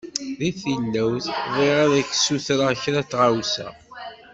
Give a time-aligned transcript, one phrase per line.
[0.39, 1.25] Di tilawt,
[1.55, 3.67] bɣiɣ ad k-d-ssutreɣ kra tɣawsa.